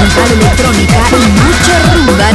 electrónica 0.00 0.96
y 1.12 1.14
mucho 1.32 1.72
rumba. 1.92 2.28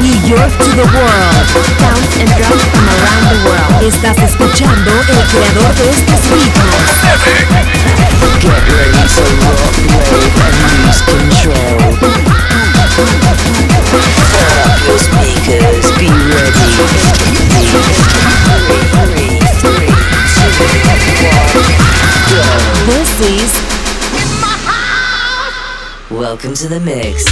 New 0.00 0.16
York 0.26 0.50
to 0.58 0.70
the 0.76 0.86
world. 0.96 1.46
Sounds 1.80 2.16
and 2.20 2.30
drums 2.36 2.64
from 2.72 2.86
around 2.88 3.24
the 3.28 3.36
world. 3.44 3.82
Estás 3.82 4.16
escuchando 4.18 4.90
el 4.92 5.24
creador 5.28 5.74
de 5.74 5.90
estos 5.90 6.20
ritmos. 6.30 6.90
Get 8.40 8.62
ready 8.70 9.02
to 9.14 9.22
rock, 9.44 9.76
wave 10.10 10.36
and 10.40 10.54
lose 10.62 11.00
control. 11.04 11.78
Your 14.86 14.98
speakers, 14.98 15.86
be 15.98 16.08
ready. 16.30 16.66
Three, 16.76 17.50
three, 17.60 17.92
three, 19.12 19.36
two, 19.60 19.66
one, 19.66 19.74
This 22.36 23.20
is 23.22 23.50
Welcome 26.10 26.52
to 26.52 26.68
the 26.68 26.80
mix. 26.80 27.24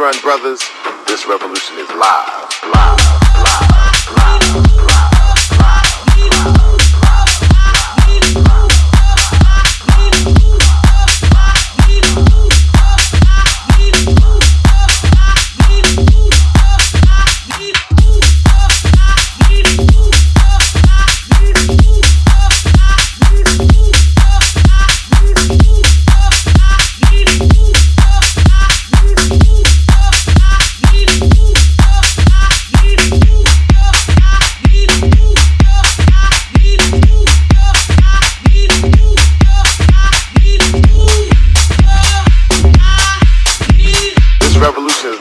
Run 0.00 0.18
Brothers. 0.22 0.62
This 1.06 1.26
revolution 1.26 1.76
is 1.78 1.90
live. 1.90 2.48
Live. 2.72 2.99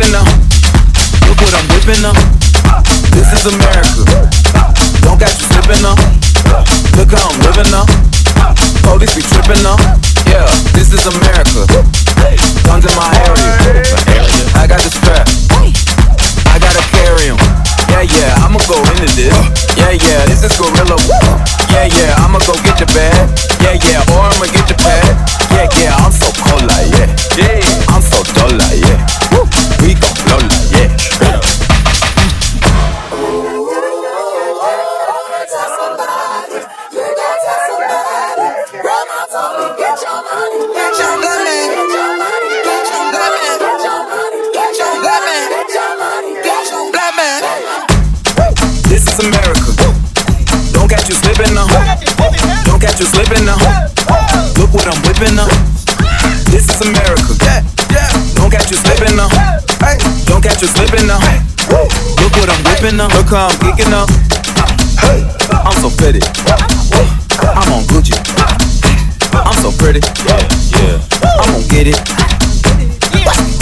slipping 0.00 0.12
now. 0.12 0.24
Look 1.28 1.40
what 1.40 1.52
I'm 1.52 1.66
whipping 1.68 2.00
now. 2.00 2.16
This 3.12 3.28
is 3.36 3.44
America. 3.52 4.04
Don't 5.04 5.18
catch 5.20 5.36
you 5.36 5.46
slipping 5.52 5.82
now. 5.84 5.96
Look 6.96 7.12
how 7.12 7.28
I'm 7.28 7.40
living 7.44 7.70
now. 7.70 7.84
Police 8.80 9.14
be 9.14 9.22
tripping 9.22 9.62
now. 9.62 9.76
Yeah, 10.24 10.48
this 10.72 10.92
is 10.92 11.04
America. 11.04 11.68
Guns 12.64 12.84
in 12.86 12.94
my 12.96 13.12
area. 13.28 13.84
I 14.56 14.66
got 14.66 14.80
the 14.80 14.90
strap. 14.90 15.28
I 16.48 16.58
gotta 16.58 16.82
carry 16.96 17.30
'em. 17.30 17.38
Yeah, 17.90 18.02
yeah, 18.02 18.44
I'ma 18.44 18.58
go 18.68 18.80
into 18.80 19.08
this. 19.18 19.34
Yeah, 19.76 19.92
yeah, 19.92 20.24
this 20.26 20.42
is 20.42 20.56
gorilla. 20.56 20.96
Yeah, 21.68 21.86
yeah, 21.98 22.24
I'ma 22.24 22.38
go 22.46 22.54
get 22.64 22.78
the 22.78 22.86
bag. 22.96 23.28
Yeah, 23.60 23.76
yeah, 23.84 24.12
or 24.16 24.24
I'ma 24.24 24.46
get 24.48 24.66
the 24.66 24.74
pad. 24.74 25.12
Yeah, 25.52 25.68
yeah, 25.78 26.02
I'm 26.02 26.12
so 26.12 26.32
cold 26.40 26.64
like 26.64 26.88
yeah. 26.96 27.10
Yeah, 27.36 27.92
I'm 27.92 28.02
so 28.02 28.22
dull 28.34 28.56
like 28.56 28.80
yeah. 28.80 29.39
We 29.82 29.94
gon' 29.94 30.14
blow 30.24 30.38
like 30.38 30.70
yeah. 30.72 31.34
Up. 31.34 31.44
This 48.88 49.06
is 49.06 49.18
America. 49.20 49.72
Don't 50.72 50.88
catch 50.88 51.08
you 51.08 51.14
slipping 51.14 51.54
now. 51.54 51.66
Don't 52.64 52.80
catch 52.80 52.98
you 52.98 53.06
slipping 53.06 53.44
now. 53.44 53.56
Look 54.58 54.74
what 54.74 54.86
I'm 54.86 55.00
whipping 55.02 55.36
now. 55.36 55.59
Catch 60.60 60.76
you 60.76 60.84
slipping 60.84 61.06
now. 61.06 61.16
Look 62.20 62.36
what 62.36 62.52
I'm 62.52 62.60
whipping 62.68 62.98
now. 62.98 63.08
Look 63.16 63.32
how 63.32 63.48
I'm 63.48 63.56
geeking 63.64 63.96
up. 63.96 64.10
I'm 65.64 65.72
so 65.80 65.88
pretty. 65.88 66.20
I'm 67.40 67.72
on 67.72 67.84
Gucci. 67.88 68.12
I'm 69.32 69.56
so 69.56 69.72
pretty. 69.72 70.00
Yeah, 70.28 70.36
yeah. 70.76 71.00
I'm 71.40 71.48
gonna 71.48 71.64
get 71.64 71.86
it. 71.88 71.96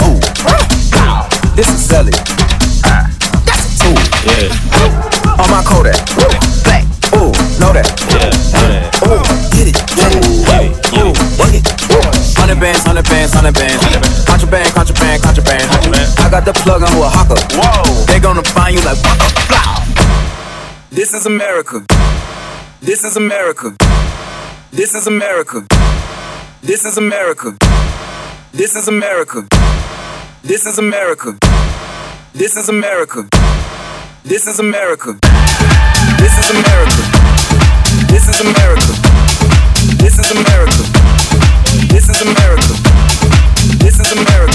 Ooh. 0.03 0.19
This 1.55 1.71
is 1.71 1.79
Sally. 1.79 2.11
That's 3.47 3.63
a 3.63 3.79
tool. 3.79 3.95
Yeah. 4.27 5.39
On 5.39 5.47
my 5.47 5.63
Kodak. 5.63 5.95
Black. 6.67 6.83
Ooh, 7.15 7.31
know 7.63 7.71
that. 7.71 7.87
Yeah. 8.11 9.07
Ooh, 9.07 9.23
get 9.55 9.71
it. 9.71 9.79
Get 9.95 10.11
it. 10.11 10.83
Get 10.91 11.07
it. 11.07 11.15
Work 11.39 11.55
it. 11.55 11.63
Hundred 12.35 12.59
bands, 12.59 12.83
hundred 12.83 13.07
bands, 13.07 13.33
hundred 13.33 13.55
bands. 13.55 13.88
The 16.49 16.61
plug 16.63 16.81
on 16.81 16.89
Oaxaca. 16.97 17.37
Whoa. 17.61 18.05
They 18.05 18.19
gonna 18.19 18.41
find 18.41 18.73
you 18.73 18.81
like 18.81 18.97
waka, 19.05 19.29
blah. 19.49 19.85
This 20.89 21.13
is 21.13 21.27
America. 21.27 21.85
This 22.81 23.03
is 23.03 23.15
America. 23.17 23.75
This 24.71 24.95
is 24.95 25.05
America. 25.05 25.61
This 26.63 26.85
is 26.85 26.97
America. 26.97 27.55
This 28.51 28.75
is 28.75 28.87
America. 28.87 29.45
This 30.41 30.65
is 30.65 30.79
America. 30.79 31.37
This 32.33 32.57
is 32.57 32.69
America. 32.69 33.13
This 34.23 34.47
is 34.47 34.59
America. 34.59 35.13
This 36.01 36.47
is 36.47 36.49
America. 36.49 37.13
This 38.09 38.27
is 38.27 38.41
America. 38.41 38.93
This 40.01 40.17
is 40.17 40.31
America. 40.31 40.83
This 41.93 42.09
is 42.09 42.21
America. 42.25 42.73
This 43.77 43.99
is 43.99 44.11
America. 44.11 44.48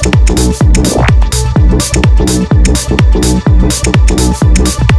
Thank 0.00 0.52
you. 4.92 4.97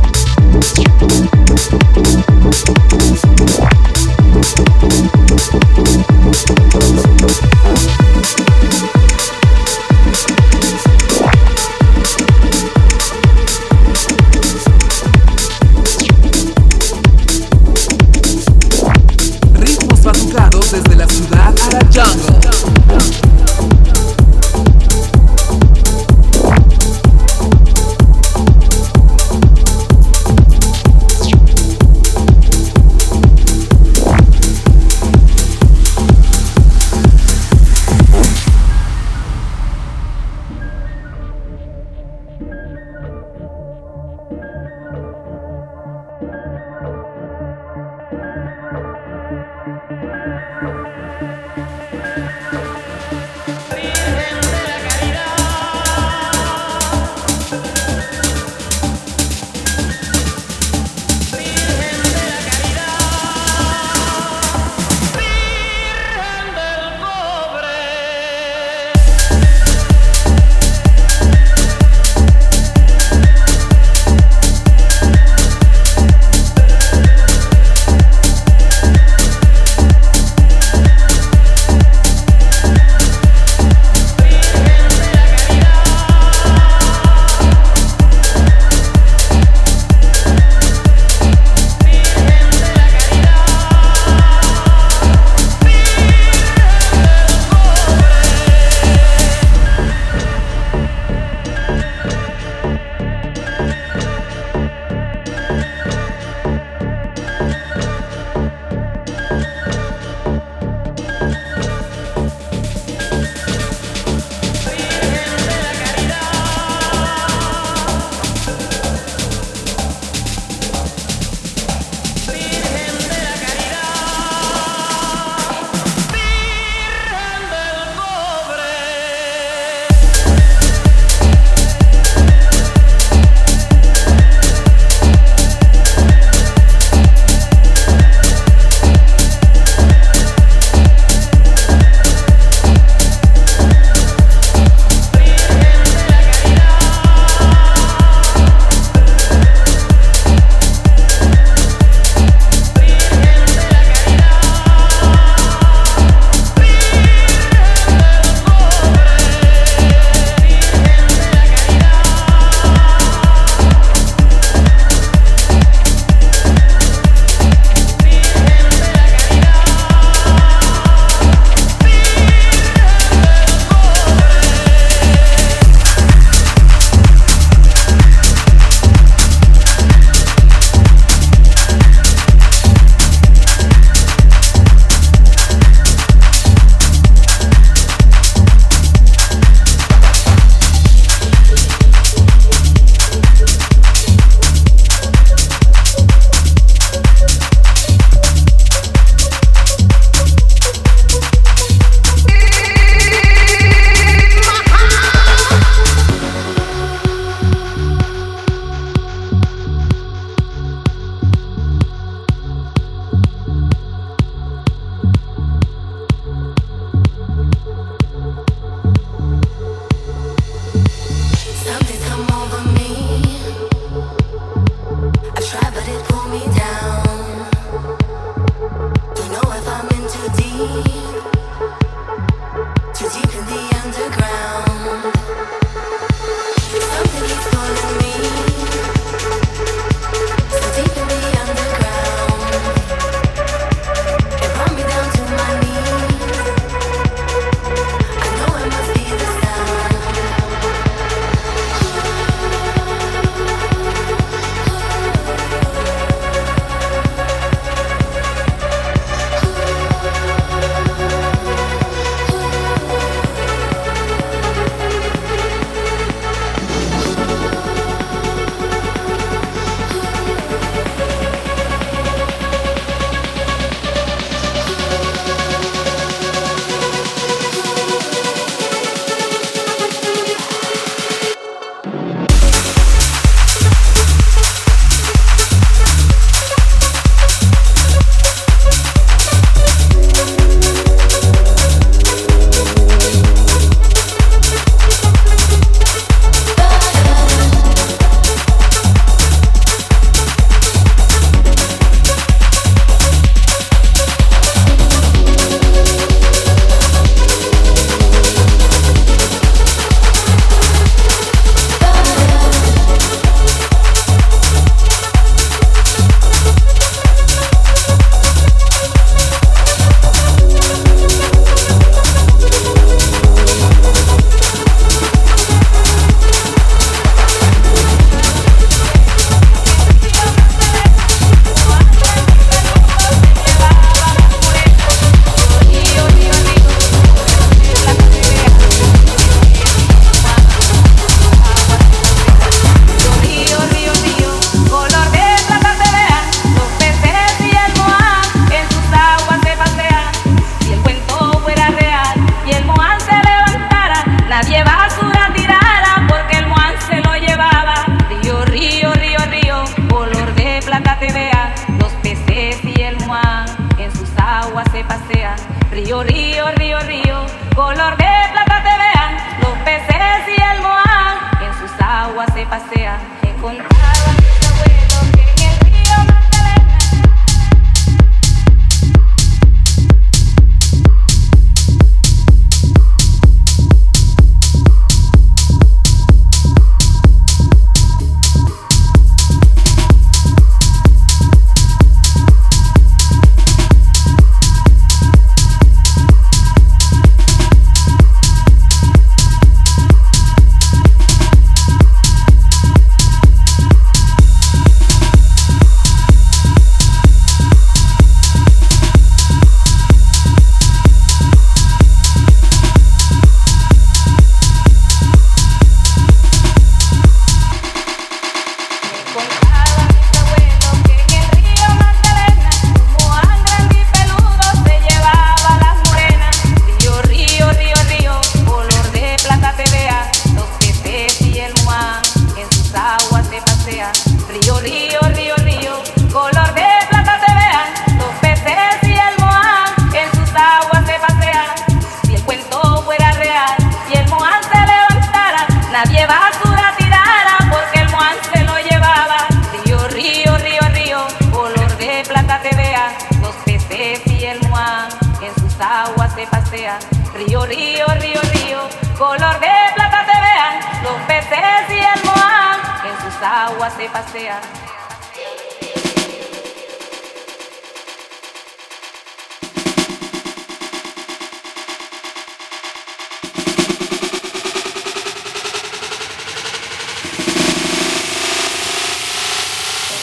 agua 463.59 463.69
se 463.71 463.89
pasea. 463.89 464.39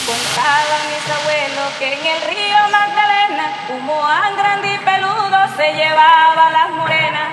Contaban 0.05 0.81
mis 0.91 1.09
abuelos 1.09 1.73
que 1.79 1.93
en 1.93 2.05
el 2.05 2.21
río 2.29 2.57
Magdalena, 2.71 3.55
humo 3.69 4.05
angrande 4.05 4.75
y 4.75 4.77
peludo 4.77 5.37
se 5.57 5.73
llevaba 5.73 6.51
las 6.51 6.69
morenas. 6.73 7.26